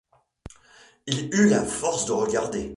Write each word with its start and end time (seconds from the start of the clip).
Il 1.05 1.29
eut 1.31 1.47
la 1.49 1.63
force 1.63 2.07
de 2.07 2.11
regarder. 2.13 2.69